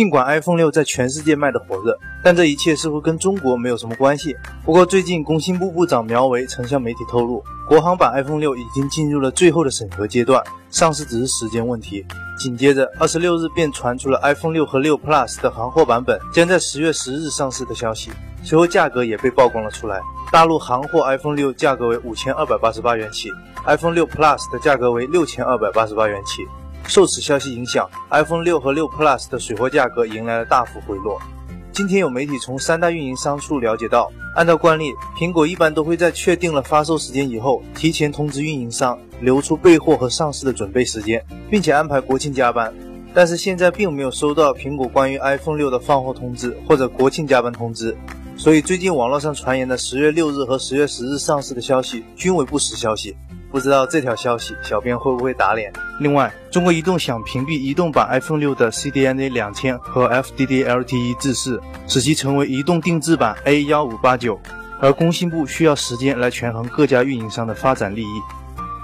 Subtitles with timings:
[0.00, 1.94] 尽管 iPhone 六在全世界卖得火热，
[2.24, 4.34] 但这一切似乎跟中国没有什么关系。
[4.64, 12.02] 不过最近工信部部长苗圩曾向媒体透露，国行版 iPhone 六已经进入了最后的审核阶段，上市只是时间问题。
[12.38, 18.10] 紧接着，二十六日便传出了 iPhone 六和六 Plus 的行货版本将在十月十日上市的消息，
[18.42, 20.00] 随后价格也被曝光了出来。
[20.32, 23.28] 大陆行货 iPhone 六价格为五千二百八十八元起
[23.66, 26.48] ，iPhone 六 Plus 的价格为六千二百八十八元起。
[26.90, 31.22] 受此消息影响，iPhone 六和六 Plus 的水货价格迎来了大幅回落。
[31.70, 42.74] 今天有媒体从三大运营商处了解到，按照惯例，苹果一般都会在确定了发售时间以后，提前通知运营商，留出备货和上市的准备时间，并且安排国庆加班。
[43.14, 47.96] 但是现在并没有收到苹果关于 iPhone 六的放货通知或者国庆加班通知，
[48.36, 53.16] 所以最近网络上传言的十月六日和十月十日上市的消息均为不实消息。
[53.50, 55.72] 不知道这条消息，小编会不会打脸？
[55.98, 64.40] 另外，中国移动想屏蔽移动版 iPhone 六的 CDNA 两千和 FDD LTE 制式，使其成为移动定制版 A 幺五八九，
[64.80, 68.20] 而工信部需要时间来权衡各家运营商的发展利益。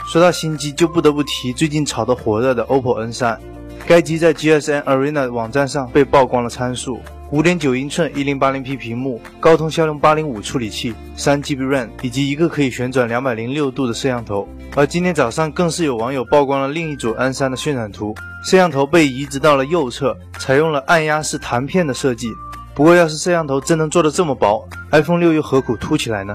[0.08, 3.40] 说到新机，就不得不提最近炒得火热的 OPPO N 三，
[3.86, 7.00] 该机在 GSM Arena 网站上被曝光了参数。
[7.30, 14.48] 五点九英寸一零八零 P 屏幕，高通骁龙八零五处理器，三 GB RAM，以及一个可以旋转两百零六度的摄像头。
[14.74, 18.12] 而今天早上更是有网友曝光了另一组 N 三的渲染图，
[18.44, 22.28] 摄像头被移植到了右侧，采用了按压式弹片的设计。
[22.74, 26.34] 不过，要是摄像头真能做得这么薄，iPhone 六又何苦凸起来呢？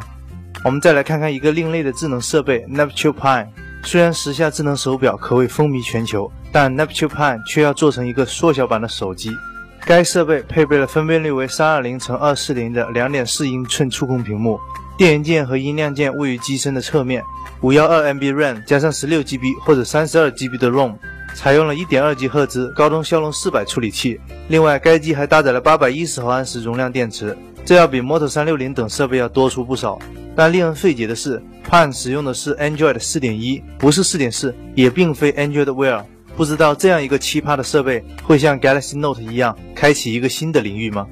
[0.64, 3.48] 我们再来看看一个另类的智能设备 Neptune Pen。
[3.84, 9.36] 虽然时下智能手表可谓风靡全球，但 Neptune Pen 却要做成一个缩小版的手机。
[9.84, 14.60] 该设备配备了分辨率为三二零乘二四零的两点四英寸触控屏幕，
[14.98, 17.24] 电源键和音量键位于机身的侧面，
[17.62, 20.94] 五幺二 MB RAM 加上十六 GB 或者三十二 GB 的 ROM，
[21.34, 24.22] 采用了一点二 G 赫兹高通骁龙四百处理器。
[24.50, 29.98] 另外，该机还搭载了八百一十毫安时容量电池，这要比 Moto 三六零等设备要多出不少。
[30.36, 36.04] 但令人费解的是，Pan 使用的是 Android 四点一，不是四点四，也并非 Android Wear。
[36.36, 41.08] 不知道这样一个奇葩的设备会像 Galaxy Note 一样开启一个新的领域吗？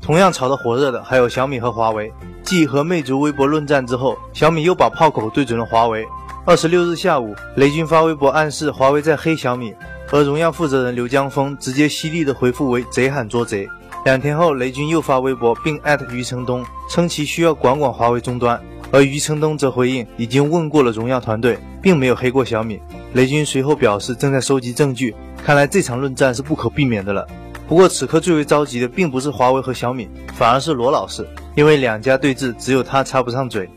[0.00, 2.12] 同样炒得火热的还有小米和华为。
[2.44, 6.06] 继和魅族微博论战之后，小米又把炮口对准了华为。
[6.44, 9.74] 二十六日下午，雷军发微博暗示华为在黑小米，
[10.12, 13.68] 而荣耀负责人刘江峰直接犀利的回复为“贼喊捉贼”。
[14.06, 18.58] 两天后，雷军又发微博并艾特余承东，称其需要管管华为终端。
[18.90, 22.80] 而余承东则回应，已经问过了荣耀团队，并没有黑过小米。
[23.12, 27.26] 雷军随后表示正在收集证据，看来这场论战是不可避免的了。
[27.66, 33.68] 不过此刻最为着急的并不是华为和小米，反而是罗老师，因为两家对峙，只有他插不上嘴。